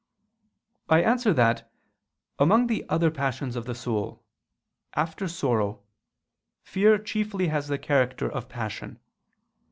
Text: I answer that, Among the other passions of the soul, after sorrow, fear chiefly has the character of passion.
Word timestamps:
I 0.89 1.03
answer 1.03 1.31
that, 1.33 1.71
Among 2.39 2.65
the 2.65 2.89
other 2.89 3.11
passions 3.11 3.55
of 3.55 3.65
the 3.67 3.75
soul, 3.75 4.25
after 4.95 5.27
sorrow, 5.27 5.83
fear 6.63 6.97
chiefly 6.97 7.49
has 7.49 7.67
the 7.67 7.77
character 7.77 8.27
of 8.27 8.49
passion. 8.49 8.97